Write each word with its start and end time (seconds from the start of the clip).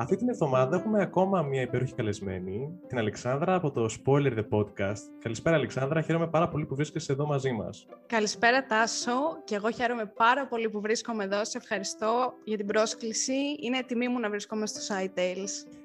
Αυτή 0.00 0.16
την 0.16 0.28
εβδομάδα 0.28 0.76
έχουμε 0.76 1.02
ακόμα 1.02 1.42
μια 1.42 1.62
υπέροχη 1.62 1.94
καλεσμένη, 1.94 2.78
την 2.86 2.98
Αλεξάνδρα 2.98 3.54
από 3.54 3.70
το 3.70 3.88
Spoiler 3.98 4.32
The 4.38 4.44
Podcast. 4.50 5.02
Καλησπέρα 5.22 5.56
Αλεξάνδρα, 5.56 6.00
χαίρομαι 6.00 6.28
πάρα 6.28 6.48
πολύ 6.48 6.66
που 6.66 6.74
βρίσκεσαι 6.74 7.12
εδώ 7.12 7.26
μαζί 7.26 7.52
μας. 7.52 7.86
Καλησπέρα 8.06 8.66
Τάσο 8.66 9.12
και 9.44 9.54
εγώ 9.54 9.70
χαίρομαι 9.70 10.06
πάρα 10.06 10.46
πολύ 10.46 10.70
που 10.70 10.80
βρίσκομαι 10.80 11.24
εδώ. 11.24 11.44
Σε 11.44 11.58
ευχαριστώ 11.58 12.32
για 12.44 12.56
την 12.56 12.66
πρόσκληση. 12.66 13.32
Είναι 13.60 13.82
τιμή 13.86 14.08
μου 14.08 14.18
να 14.18 14.28
βρίσκομαι 14.28 14.66
στο 14.66 14.94
iTales. 15.04 15.78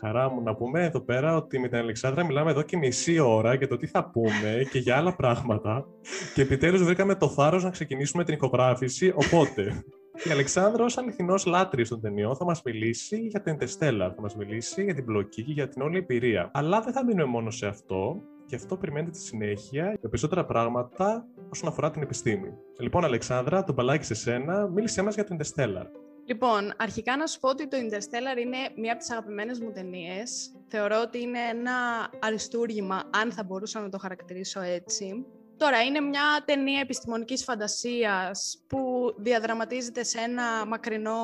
Χαρά 0.00 0.30
μου 0.30 0.42
να 0.42 0.54
πούμε 0.54 0.84
εδώ 0.84 1.00
πέρα 1.00 1.36
ότι 1.36 1.58
με 1.58 1.68
την 1.68 1.78
Αλεξάνδρα 1.78 2.24
μιλάμε 2.24 2.50
εδώ 2.50 2.62
και 2.62 2.76
μισή 2.76 3.18
ώρα 3.18 3.54
για 3.54 3.68
το 3.68 3.76
τι 3.76 3.86
θα 3.86 4.10
πούμε 4.10 4.62
και 4.72 4.78
για 4.78 4.96
άλλα 4.96 5.16
πράγματα. 5.16 5.86
Και 6.34 6.42
επιτέλους 6.42 6.82
βρήκαμε 6.82 7.14
το 7.14 7.28
θάρρος 7.28 7.64
να 7.64 7.70
ξεκινήσουμε 7.70 8.24
την 8.24 8.34
ηχογράφηση. 8.34 9.12
Οπότε, 9.14 9.84
η 10.14 10.30
Αλεξάνδρα, 10.30 10.84
ω 10.84 10.86
αληθινό 10.96 11.34
λάτρης 11.46 11.88
των 11.88 12.00
ταινιών, 12.00 12.36
θα 12.36 12.44
μας 12.44 12.62
μιλήσει 12.62 13.16
για 13.16 13.42
το 13.42 13.56
Interstellar, 13.58 14.12
θα 14.14 14.20
μας 14.20 14.36
μιλήσει 14.36 14.84
για 14.84 14.94
την 14.94 15.04
μπλοκή 15.04 15.42
και 15.42 15.52
για 15.52 15.68
την 15.68 15.82
όλη 15.82 15.98
εμπειρία. 15.98 16.50
Αλλά 16.54 16.80
δεν 16.80 16.92
θα 16.92 17.04
μείνουμε 17.04 17.24
μόνο 17.24 17.50
σε 17.50 17.66
αυτό. 17.66 18.22
Γι' 18.46 18.54
αυτό 18.54 18.76
περιμένετε 18.76 19.10
τη 19.10 19.20
συνέχεια 19.20 19.96
για 20.00 20.08
περισσότερα 20.08 20.44
πράγματα 20.44 21.26
όσον 21.52 21.68
αφορά 21.68 21.90
την 21.90 22.02
επιστήμη. 22.02 22.52
Λοιπόν, 22.78 23.04
Αλεξάνδρα, 23.04 23.64
το 23.64 23.72
μπαλάκι 23.72 24.04
σε 24.04 24.14
σένα, 24.14 24.68
μίλησέ 24.68 25.02
μας 25.02 25.14
για 25.14 25.24
το 25.24 25.36
Interstellar. 25.38 25.86
Λοιπόν, 26.24 26.72
αρχικά 26.76 27.16
να 27.16 27.26
σου 27.26 27.40
πω 27.40 27.48
ότι 27.48 27.68
το 27.68 27.76
Interstellar 27.76 28.38
είναι 28.40 28.56
μία 28.76 28.92
από 28.92 29.00
τις 29.00 29.10
αγαπημένες 29.10 29.60
μου 29.60 29.72
ταινίες. 29.72 30.54
Θεωρώ 30.66 31.00
ότι 31.00 31.20
είναι 31.20 31.38
ένα 31.38 31.72
αριστούργημα, 32.20 33.02
αν 33.10 33.32
θα 33.32 33.44
μπορούσα 33.44 33.80
να 33.80 33.88
το 33.88 33.98
χαρακτηρίσω 33.98 34.60
έτσι. 34.60 35.26
Τώρα, 35.56 35.82
είναι 35.82 36.00
μια 36.00 36.42
ταινία 36.44 36.80
επιστημονικής 36.80 37.44
φαντασίας 37.44 38.62
που 38.66 39.14
διαδραματίζεται 39.18 40.04
σε 40.04 40.18
ένα 40.18 40.66
μακρινό 40.66 41.16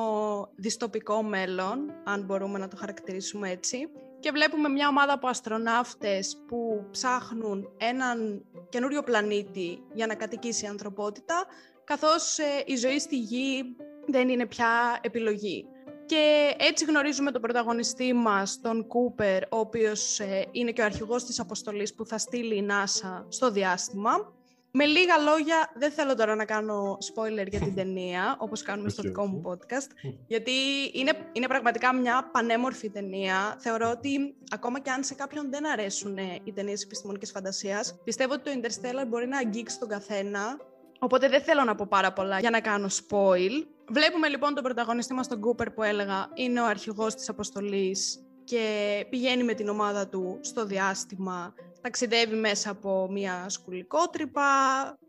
διστοπικό 0.55 1.23
μέλλον, 1.23 1.93
αν 2.03 2.23
μπορούμε 2.23 2.59
να 2.59 2.67
το 2.67 2.75
χαρακτηρίσουμε 2.75 3.49
έτσι. 3.49 3.89
Και 4.19 4.31
βλέπουμε 4.31 4.69
μια 4.69 4.87
ομάδα 4.87 5.13
από 5.13 5.27
αστροναύτες 5.27 6.43
που 6.47 6.87
ψάχνουν 6.91 7.69
έναν 7.77 8.45
καινούριο 8.69 9.03
πλανήτη 9.03 9.83
για 9.93 10.07
να 10.07 10.15
κατοικήσει 10.15 10.65
η 10.65 10.67
ανθρωπότητα, 10.67 11.45
καθώς 11.83 12.37
ε, 12.37 12.63
η 12.65 12.75
ζωή 12.75 12.99
στη 12.99 13.17
Γη 13.17 13.75
δεν 14.07 14.29
είναι 14.29 14.45
πια 14.45 14.99
επιλογή. 15.01 15.65
Και 16.09 16.55
έτσι 16.57 16.85
γνωρίζουμε 16.85 17.31
τον 17.31 17.41
πρωταγωνιστή 17.41 18.13
μας, 18.13 18.61
τον 18.61 18.87
Κούπερ, 18.87 19.43
ο 19.43 19.57
οποίος 19.57 20.19
ε, 20.19 20.45
είναι 20.51 20.71
και 20.71 20.81
ο 20.81 20.85
αρχηγός 20.85 21.23
της 21.23 21.39
αποστολής 21.39 21.93
που 21.93 22.05
θα 22.05 22.17
στείλει 22.17 22.55
η 22.55 22.67
NASA 22.69 23.25
στο 23.27 23.51
διάστημα. 23.51 24.33
Με 24.71 24.85
λίγα 24.85 25.17
λόγια, 25.17 25.71
δεν 25.75 25.91
θέλω 25.91 26.15
τώρα 26.15 26.35
να 26.35 26.45
κάνω 26.45 26.97
spoiler 27.13 27.47
για 27.49 27.59
την 27.59 27.75
ταινία, 27.79 28.35
όπως 28.39 28.61
κάνουμε 28.61 28.89
στο 28.89 29.01
δικό 29.01 29.25
μου 29.25 29.41
podcast, 29.45 30.09
γιατί 30.27 30.51
είναι, 30.93 31.11
είναι 31.31 31.47
πραγματικά 31.47 31.95
μια 31.95 32.29
πανέμορφη 32.31 32.89
ταινία. 32.89 33.55
Θεωρώ 33.59 33.89
ότι 33.89 34.35
ακόμα 34.49 34.79
και 34.79 34.91
αν 34.91 35.03
σε 35.03 35.13
κάποιον 35.13 35.49
δεν 35.49 35.67
αρέσουν 35.67 36.17
οι 36.43 36.51
ταινίες 36.53 36.83
επιστημονικής 36.83 37.31
φαντασίας, 37.31 37.99
πιστεύω 38.03 38.33
ότι 38.33 38.43
το 38.43 38.51
Interstellar 38.61 39.07
μπορεί 39.07 39.27
να 39.27 39.37
αγγίξει 39.37 39.79
τον 39.79 39.87
καθένα, 39.87 40.59
οπότε 40.99 41.29
δεν 41.29 41.41
θέλω 41.41 41.63
να 41.63 41.75
πω 41.75 41.85
πάρα 41.89 42.13
πολλά 42.13 42.39
για 42.39 42.49
να 42.49 42.59
κάνω 42.59 42.87
spoil. 42.87 43.65
Βλέπουμε 43.91 44.27
λοιπόν 44.27 44.53
τον 44.53 44.63
πρωταγωνιστή 44.63 45.13
μας, 45.13 45.27
τον 45.27 45.39
Κούπερ 45.39 45.71
που 45.71 45.83
έλεγα, 45.83 46.29
είναι 46.33 46.61
ο 46.61 46.65
αρχηγός 46.65 47.15
της 47.15 47.29
αποστολής 47.29 48.23
και 48.43 49.05
πηγαίνει 49.09 49.43
με 49.43 49.53
την 49.53 49.69
ομάδα 49.69 50.07
του 50.07 50.39
στο 50.41 50.65
διάστημα, 50.65 51.53
ταξιδεύει 51.81 52.35
μέσα 52.35 52.69
από 52.69 53.07
μια 53.11 53.45
σκουλικότρυπα, 53.49 54.43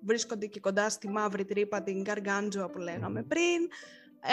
βρίσκονται 0.04 0.46
και 0.46 0.60
κοντά 0.60 0.90
στη 0.90 1.08
μαύρη 1.08 1.44
τρύπα, 1.44 1.82
την 1.82 2.04
Καργκάντζοα 2.04 2.70
που 2.70 2.78
λέγαμε 2.78 3.22
πριν, 3.22 3.68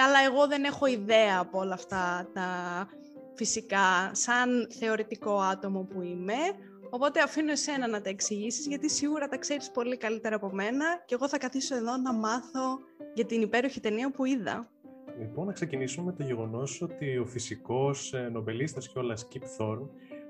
αλλά 0.06 0.20
εγώ 0.26 0.48
δεν 0.48 0.64
έχω 0.64 0.86
ιδέα 0.86 1.40
από 1.40 1.60
όλα 1.60 1.74
αυτά 1.74 2.30
τα 2.34 2.48
φυσικά, 3.36 4.10
σαν 4.12 4.68
θεωρητικό 4.80 5.40
άτομο 5.40 5.84
που 5.84 6.02
είμαι, 6.02 6.36
Οπότε 6.90 7.22
αφήνω 7.22 7.52
εσένα 7.52 7.88
να 7.88 8.02
τα 8.02 8.10
εξηγήσεις, 8.10 8.66
γιατί 8.68 8.90
σίγουρα 8.90 9.28
τα 9.28 9.38
ξέρεις 9.38 9.72
πολύ 9.72 9.98
καλύτερα 9.98 10.36
από 10.36 10.50
μένα 10.54 10.86
και 11.06 11.14
εγώ 11.14 11.28
θα 11.28 11.38
καθίσω 11.38 11.76
εδώ 11.76 11.98
να 11.98 12.14
μάθω 12.14 12.80
για 13.18 13.26
την 13.26 13.42
υπέροχη 13.42 13.80
ταινία 13.80 14.12
που 14.12 14.26
είδα. 14.26 14.70
Λοιπόν, 15.20 15.46
να 15.46 15.52
ξεκινήσουμε 15.52 16.06
με 16.06 16.14
το 16.14 16.24
γεγονός 16.24 16.82
ότι 16.82 17.18
ο 17.18 17.26
φυσικός 17.26 18.14
ε, 18.14 18.30
νομπελίστας 18.32 18.88
κιόλας 18.88 19.28
Kip 19.32 19.38
Thorne, 19.38 19.88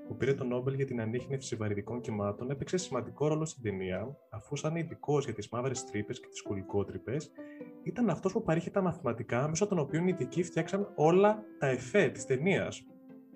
που 0.08 0.16
πήρε 0.16 0.34
το 0.34 0.44
Νόμπελ 0.44 0.74
για 0.74 0.86
την 0.86 1.00
ανείχνευση 1.00 1.56
βαρυδικών 1.56 2.00
κυμάτων, 2.00 2.50
έπαιξε 2.50 2.76
σημαντικό 2.76 3.28
ρόλο 3.28 3.44
στην 3.44 3.62
ταινία, 3.62 4.16
αφού 4.30 4.56
σαν 4.56 4.76
ειδικός 4.76 5.24
για 5.24 5.34
τις 5.34 5.48
μαύρες 5.48 5.84
τρύπες 5.84 6.20
και 6.20 6.26
τις 6.26 6.42
κουλικότρυπες, 6.42 7.30
ήταν 7.82 8.10
αυτός 8.10 8.32
που 8.32 8.42
παρήχε 8.42 8.70
τα 8.70 8.82
μαθηματικά 8.82 9.48
μέσω 9.48 9.66
των 9.66 9.78
οποίων 9.78 10.06
οι 10.06 10.10
ειδικοί 10.14 10.42
φτιάξαν 10.42 10.92
όλα 10.94 11.44
τα 11.58 11.66
εφέ 11.66 12.08
της 12.08 12.24
ταινίας. 12.24 12.86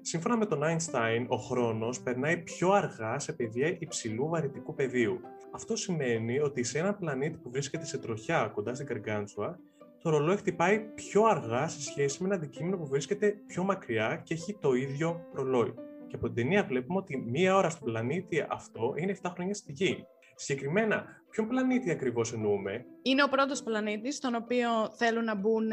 Σύμφωνα 0.00 0.36
με 0.36 0.46
τον 0.46 0.60
Einstein, 0.62 1.24
ο 1.28 1.36
χρόνος 1.36 2.00
περνάει 2.00 2.38
πιο 2.38 2.70
αργά 2.70 3.19
σε 3.19 3.32
παιδεία 3.32 3.76
υψηλού 3.78 4.28
βαρυτικού 4.28 4.74
πεδίου. 4.74 5.20
Αυτό 5.54 5.76
σημαίνει 5.76 6.38
ότι 6.38 6.62
σε 6.62 6.78
ένα 6.78 6.94
πλανήτη 6.94 7.38
που 7.38 7.50
βρίσκεται 7.50 7.84
σε 7.84 7.98
τροχιά 7.98 8.50
κοντά 8.54 8.74
στην 8.74 8.86
Καργκάντσουα, 8.86 9.58
το 10.02 10.10
ρολόι 10.10 10.36
χτυπάει 10.36 10.80
πιο 10.80 11.24
αργά 11.24 11.68
σε 11.68 11.82
σχέση 11.82 12.22
με 12.22 12.28
ένα 12.28 12.36
αντικείμενο 12.36 12.76
που 12.76 12.86
βρίσκεται 12.86 13.36
πιο 13.46 13.64
μακριά 13.64 14.20
και 14.24 14.34
έχει 14.34 14.56
το 14.60 14.72
ίδιο 14.72 15.26
ρολόι. 15.32 15.74
Και 16.06 16.14
από 16.14 16.26
την 16.26 16.34
ταινία 16.34 16.64
βλέπουμε 16.64 16.98
ότι 16.98 17.16
μία 17.16 17.56
ώρα 17.56 17.70
στον 17.70 17.84
πλανήτη 17.84 18.46
αυτό 18.50 18.94
είναι 18.96 19.16
7 19.22 19.30
χρόνια 19.34 19.54
στη 19.54 19.72
Γη. 19.72 20.06
Συγκεκριμένα, 20.34 21.04
ποιον 21.30 21.48
πλανήτη 21.48 21.90
ακριβώς 21.90 22.32
εννοούμε; 22.32 22.84
Είναι 23.02 23.22
ο 23.22 23.28
πρώτος 23.28 23.62
πλανήτης, 23.62 24.16
στον 24.16 24.34
οποίο 24.34 24.69
θέλουν 24.96 25.24
να 25.24 25.34
μπουν 25.34 25.70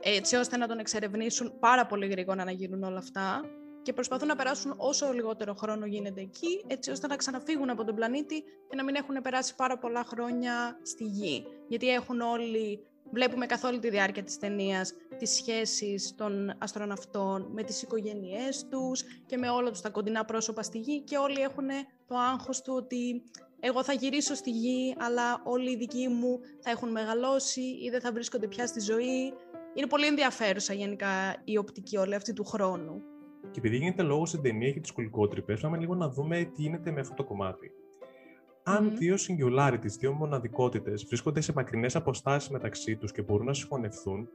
έτσι 0.00 0.36
ώστε 0.36 0.56
να 0.56 0.66
τον 0.66 0.78
εξερευνήσουν 0.78 1.58
πάρα 1.58 1.86
πολύ 1.86 2.06
γρήγορα 2.06 2.44
να 2.44 2.50
γίνουν 2.50 2.82
όλα 2.82 2.98
αυτά 2.98 3.44
και 3.86 3.92
προσπαθούν 3.92 4.28
να 4.28 4.36
περάσουν 4.36 4.74
όσο 4.76 5.12
λιγότερο 5.12 5.54
χρόνο 5.54 5.86
γίνεται 5.86 6.20
εκεί, 6.20 6.64
έτσι 6.66 6.90
ώστε 6.90 7.06
να 7.06 7.16
ξαναφύγουν 7.16 7.70
από 7.70 7.84
τον 7.84 7.94
πλανήτη 7.94 8.40
και 8.40 8.76
να 8.76 8.84
μην 8.84 8.94
έχουν 8.94 9.22
περάσει 9.22 9.54
πάρα 9.54 9.78
πολλά 9.78 10.04
χρόνια 10.04 10.78
στη 10.82 11.04
Γη. 11.04 11.46
Γιατί 11.68 11.88
έχουν 11.88 12.20
όλοι, 12.20 12.86
βλέπουμε 13.12 13.46
καθ' 13.46 13.64
όλη 13.64 13.78
τη 13.78 13.90
διάρκεια 13.90 14.22
της 14.22 14.38
ταινίας 14.38 14.92
τις 15.18 15.30
σχέσεις 15.30 16.14
των 16.16 16.54
αστροναυτών 16.58 17.48
με 17.52 17.62
τις 17.62 17.82
οικογένειές 17.82 18.66
τους 18.70 19.02
και 19.26 19.36
με 19.36 19.48
όλα 19.48 19.70
τους 19.70 19.80
τα 19.80 19.90
κοντινά 19.90 20.24
πρόσωπα 20.24 20.62
στη 20.62 20.78
Γη 20.78 21.00
και 21.00 21.16
όλοι 21.16 21.40
έχουν 21.40 21.68
το 22.06 22.16
άγχος 22.16 22.62
του 22.62 22.72
ότι 22.76 23.22
εγώ 23.60 23.84
θα 23.84 23.92
γυρίσω 23.92 24.34
στη 24.34 24.50
Γη, 24.50 24.96
αλλά 24.98 25.42
όλοι 25.44 25.70
οι 25.70 25.76
δικοί 25.76 26.08
μου 26.08 26.40
θα 26.60 26.70
έχουν 26.70 26.90
μεγαλώσει 26.90 27.60
ή 27.60 27.88
δεν 27.90 28.00
θα 28.00 28.12
βρίσκονται 28.12 28.46
πια 28.46 28.66
στη 28.66 28.80
ζωή 28.80 29.32
είναι 29.74 29.86
πολύ 29.86 30.06
ενδιαφέρουσα 30.06 30.72
γενικά 30.72 31.36
η 31.44 31.56
οπτική 31.56 31.96
όλη 31.96 32.14
αυτή 32.14 32.32
του 32.32 32.44
χρόνου. 32.44 33.02
Και 33.50 33.58
επειδή 33.58 33.76
γίνεται 33.76 34.02
λόγος 34.02 34.28
στην 34.28 34.42
ταινία 34.42 34.70
και 34.70 34.80
τις 34.80 34.92
κουλικότρυπες, 34.92 35.60
πάμε 35.60 35.78
λίγο 35.78 35.94
να 35.94 36.08
δούμε 36.08 36.44
τι 36.54 36.62
γίνεται 36.62 36.90
με 36.90 37.00
αυτό 37.00 37.14
το 37.14 37.24
κομμάτι. 37.24 37.70
Αν 38.62 38.88
mm-hmm. 38.88 38.96
δύο 38.98 39.14
singularities, 39.14 39.96
δύο 39.98 40.12
μοναδικότητες, 40.12 41.04
βρίσκονται 41.04 41.40
σε 41.40 41.52
μακρινές 41.54 41.96
αποστάσεις 41.96 42.50
μεταξύ 42.50 42.96
τους 42.96 43.12
και 43.12 43.22
μπορούν 43.22 43.46
να 43.46 43.54
συγχωνευτούν, 43.54 44.28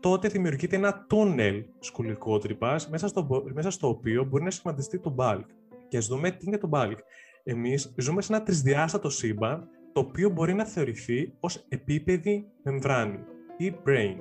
τότε 0.00 0.28
δημιουργείται 0.28 0.76
ένα 0.76 1.04
τούνελ 1.08 1.64
σκουλικότρυπας 1.78 2.88
μέσα, 2.88 3.08
στο, 3.08 3.44
μέσα 3.54 3.70
στο 3.70 3.88
οποίο 3.88 4.24
μπορεί 4.24 4.44
να 4.44 4.50
σχηματιστεί 4.50 4.98
το 4.98 5.14
bulk. 5.18 5.44
Και 5.88 5.96
ας 5.96 6.06
δούμε 6.06 6.30
τι 6.30 6.46
είναι 6.46 6.58
το 6.58 6.68
bulk. 6.72 6.96
Εμείς 7.44 7.94
ζούμε 7.96 8.22
σε 8.22 8.34
ένα 8.34 8.42
τρισδιάστατο 8.42 9.10
σύμπαν, 9.10 9.68
το 9.92 10.00
οποίο 10.00 10.30
μπορεί 10.30 10.54
να 10.54 10.64
θεωρηθεί 10.64 11.32
ως 11.40 11.64
επίπεδη 11.68 12.46
μεμβράνη 12.62 13.18
ή 13.56 13.74
brain 13.86 14.16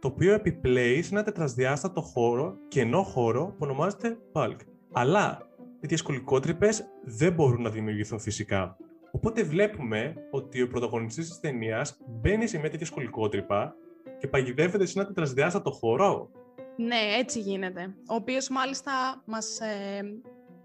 το 0.00 0.08
οποίο 0.08 0.32
επιπλέει 0.32 1.02
σε 1.02 1.14
ένα 1.14 1.22
τετρασδιάστατο 1.22 2.00
χώρο, 2.00 2.56
κενό 2.68 3.02
χώρο 3.02 3.46
που 3.46 3.58
ονομάζεται 3.58 4.18
bulk. 4.32 4.56
Αλλά 4.92 5.48
οι 5.80 5.86
διασκολικότρυπες 5.86 6.84
δεν 7.04 7.32
μπορούν 7.32 7.62
να 7.62 7.70
δημιουργηθούν 7.70 8.18
φυσικά. 8.18 8.76
Οπότε 9.10 9.42
βλέπουμε 9.42 10.14
ότι 10.30 10.62
ο 10.62 10.68
πρωταγωνιστής 10.68 11.28
της 11.28 11.40
ταινίας 11.40 11.98
μπαίνει 12.06 12.46
σε 12.46 12.58
μια 12.58 12.70
τέτοια 12.70 12.86
σκολικότρυπα 12.86 13.74
και 14.18 14.28
παγιδεύεται 14.28 14.86
σε 14.86 14.98
ένα 14.98 15.08
τετρασδιάστατο 15.08 15.70
χώρο. 15.70 16.30
Ναι, 16.76 17.16
έτσι 17.18 17.40
γίνεται. 17.40 17.94
Ο 18.08 18.14
οποίος 18.14 18.48
μάλιστα 18.48 19.22
μας 19.26 19.60
ε, 19.60 20.00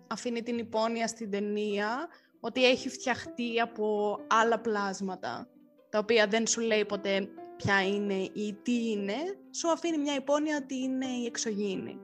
αφήνει 0.08 0.42
την 0.42 0.58
υπόνοια 0.58 1.08
στην 1.08 1.32
ταινία 1.32 2.08
ότι 2.40 2.66
έχει 2.66 2.90
φτιαχτεί 2.90 3.60
από 3.60 4.18
άλλα 4.28 4.60
πλάσματα, 4.60 5.48
τα 5.90 6.00
οποία 6.00 6.28
δεν 6.28 6.48
σου 6.48 6.62
λέει 6.62 6.86
ποτέ 6.86 7.28
ποια 7.64 7.82
είναι 7.82 8.14
ή 8.34 8.58
τι 8.64 8.90
είναι, 8.92 9.16
σου 9.52 9.72
αφήνει 9.72 9.98
μια 9.98 10.16
υπόνοια 10.16 10.60
ότι 10.64 10.76
είναι 10.76 11.06
η 11.06 11.26
εξωγήινη. 11.26 12.00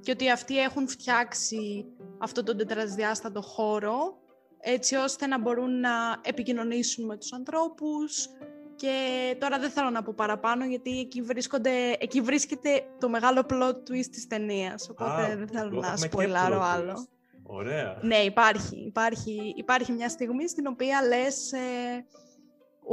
Και 0.00 0.10
ότι 0.10 0.30
αυτοί 0.30 0.58
έχουν 0.58 0.88
φτιάξει 0.88 1.84
αυτό 2.18 2.42
τον 2.42 2.56
τετρασδιάστατο 2.56 3.42
χώρο 3.42 4.18
έτσι 4.60 4.94
ώστε 4.94 5.26
να 5.26 5.40
μπορούν 5.40 5.80
να 5.80 5.90
επικοινωνήσουν 6.22 7.04
με 7.04 7.16
τους 7.16 7.32
ανθρώπους 7.32 8.28
και 8.76 8.96
τώρα 9.38 9.58
δεν 9.58 9.70
θέλω 9.70 9.90
να 9.90 10.02
πω 10.02 10.12
παραπάνω 10.16 10.64
γιατί 10.64 10.98
εκεί, 11.00 11.22
βρίσκονται, 11.22 11.96
εκεί 11.98 12.20
βρίσκεται 12.20 12.86
το 12.98 13.08
μεγάλο 13.08 13.46
plot 13.50 13.90
twist 13.90 14.06
της 14.10 14.26
ταινίας. 14.26 14.88
οπότε 14.90 15.36
δεν 15.36 15.48
θέλω 15.48 15.80
να 15.80 15.96
σποιλάρω 15.96 16.62
άλλο. 16.62 17.06
Ωραία. 17.42 17.98
Ναι, 18.02 18.16
υπάρχει, 18.16 18.76
υπάρχει, 18.76 19.54
υπάρχει 19.56 19.92
μια 19.92 20.08
στιγμή 20.08 20.48
στην 20.48 20.66
οποία 20.66 21.02
λες 21.02 21.52
ε, 21.52 22.06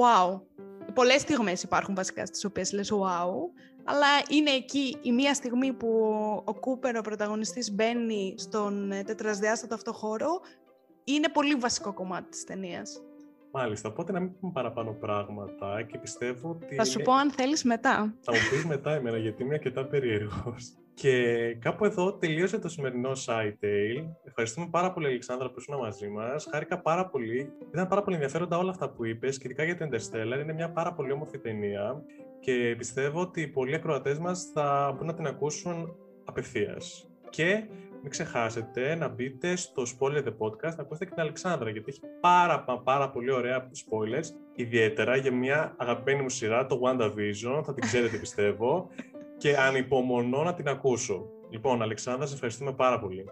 wow, 0.02 0.42
πολλές 0.94 1.22
στιγμές 1.22 1.64
υπάρχουν 1.64 1.96
βασικά 1.96 2.26
στις 2.26 2.46
οποίες 2.46 2.72
λες 2.72 2.92
wow, 2.94 3.32
αλλά 3.84 4.08
είναι 4.30 4.50
εκεί 4.50 4.98
η 5.02 5.12
μία 5.12 5.34
στιγμή 5.34 5.74
που 5.74 5.88
ο 6.46 6.54
Κούπερ, 6.54 6.98
ο 6.98 7.02
πρωταγωνιστής, 7.02 7.72
μπαίνει 7.72 8.36
στον 8.38 8.92
ε, 8.92 9.04
τετρασδιάστατο 9.04 9.76
αυτό 9.76 9.94
χώρο, 9.94 10.40
είναι 11.04 11.30
πολύ 11.30 11.56
βασικό 11.56 11.94
κομμάτι 11.94 12.30
της 12.30 12.44
ταινίας. 12.44 13.02
Μάλιστα, 13.52 13.90
οπότε 13.90 14.12
να 14.12 14.20
μην 14.20 14.40
πούμε 14.40 14.52
παραπάνω 14.52 14.92
πράγματα 14.92 15.84
και 15.84 15.98
πιστεύω 15.98 16.50
ότι... 16.50 16.76
Θα 16.76 16.86
σου 16.86 17.02
πω 17.02 17.12
αν 17.14 17.32
θέλεις 17.32 17.64
μετά. 17.64 18.16
Θα 18.20 18.32
μου 18.32 18.40
πεις 18.50 18.66
μετά 18.66 18.92
εμένα, 18.92 19.18
γιατί 19.18 19.44
είμαι 19.44 19.54
αρκετά 19.54 19.86
περίεργος. 19.86 20.74
Και 21.02 21.56
κάπου 21.60 21.86
εδώ 21.86 22.14
τελείωσε 22.14 22.60
το 22.60 22.70
σημερινό 22.70 23.12
SciTale. 23.12 24.06
Ευχαριστούμε 24.24 24.68
πάρα 24.72 24.94
πολύ, 24.94 25.06
Αλεξάνδρα, 25.06 25.50
που 25.50 25.60
ήσουν 25.60 25.78
μαζί 25.78 26.08
μας. 26.08 26.48
Χάρηκα 26.52 26.80
πάρα 26.82 27.06
πολύ. 27.06 27.52
Ήταν 27.74 27.88
πάρα 27.88 28.02
πολύ 28.04 28.16
ενδιαφέροντα 28.16 28.58
όλα 28.58 28.70
αυτά 28.70 28.90
που 28.90 29.06
είπες, 29.06 29.38
και 29.38 29.44
ειδικά 29.46 29.64
για 29.64 29.78
το 29.78 29.86
Interstellar. 29.86 30.42
Είναι 30.42 30.54
μια 30.54 30.72
πάρα 30.72 30.94
πολύ 30.94 31.12
όμορφη 31.12 31.38
ταινία 31.38 32.04
και 32.40 32.76
πιστεύω 32.78 33.22
ότι 33.22 33.48
πολλοί 33.48 33.76
ακροατές 33.76 34.20
μας 34.20 34.52
θα 34.54 34.90
μπορούν 34.92 35.08
να 35.08 35.14
την 35.14 35.28
ακούσουν 35.28 35.96
απευθείας. 36.26 37.10
Και 37.30 37.64
μην 38.02 38.10
ξεχάσετε 38.10 38.96
να 38.96 39.08
μπείτε 39.08 39.56
στο 39.56 39.84
Spoiler 39.84 40.24
The 40.24 40.34
Podcast 40.38 40.76
να 40.76 40.82
ακούσετε 40.82 41.06
και 41.06 41.12
την 41.12 41.22
Αλεξάνδρα, 41.22 41.70
γιατί 41.70 41.86
έχει 41.90 42.02
πάρα, 42.20 42.64
πάρα 42.84 43.10
πολύ 43.10 43.32
ωραία 43.32 43.70
spoilers, 43.70 44.26
ιδιαίτερα 44.56 45.16
για 45.16 45.34
μια 45.34 45.76
αγαπημένη 45.78 46.22
μου 46.22 46.30
σειρά, 46.30 46.66
το 46.66 46.80
WandaVision, 46.84 47.62
θα 47.64 47.74
την 47.74 47.84
ξέρετε 47.84 48.18
πιστεύω, 48.18 48.90
και 49.42 49.58
ανυπομονώ 49.58 50.44
να 50.44 50.54
την 50.54 50.68
ακούσω. 50.68 51.30
Λοιπόν, 51.50 51.82
Αλεξάνδρα, 51.82 52.26
σε 52.26 52.34
ευχαριστούμε 52.34 52.74
πάρα 52.74 53.00
πολύ. 53.00 53.26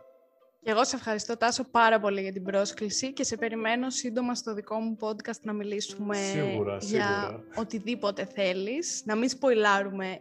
Και 0.61 0.71
εγώ 0.71 0.85
σε 0.85 0.95
ευχαριστώ 0.95 1.37
Τάσο 1.37 1.63
πάρα 1.71 1.99
πολύ 1.99 2.21
για 2.21 2.31
την 2.31 2.43
πρόσκληση 2.43 3.13
και 3.13 3.23
σε 3.23 3.37
περιμένω 3.37 3.89
σύντομα 3.89 4.35
στο 4.35 4.53
δικό 4.53 4.75
μου 4.75 4.97
podcast 4.99 5.39
να 5.41 5.53
μιλήσουμε 5.53 6.15
σίγουρα, 6.15 6.77
για 6.81 7.39
οτιδήποτε 7.55 8.25
θέλεις, 8.25 9.03
να 9.05 9.15
μην 9.15 9.29
σποιλάρουμε 9.29 10.19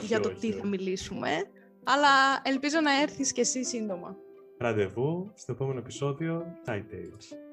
για 0.00 0.20
το 0.20 0.28
τι 0.28 0.52
θα 0.52 0.66
μιλήσουμε, 0.66 1.30
αλλά 1.84 2.08
ελπίζω 2.42 2.80
να 2.80 3.00
έρθεις 3.00 3.32
και 3.32 3.40
εσύ 3.40 3.64
σύντομα. 3.64 4.16
Ραντεβού 4.58 5.32
στο 5.34 5.52
επόμενο 5.52 5.78
επεισόδιο 5.78 6.46
Tide 6.66 6.70
Tales. 6.70 7.47